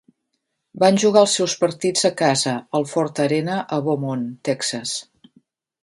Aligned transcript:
Van 0.83 0.95
jugar 1.03 1.21
els 1.25 1.35
seus 1.39 1.53
partits 1.65 2.09
a 2.11 2.11
casa 2.23 2.55
al 2.79 2.89
Ford 2.95 3.23
Arena 3.27 3.59
a 3.79 3.81
Beaumont, 3.89 4.29
Texas. 4.51 4.97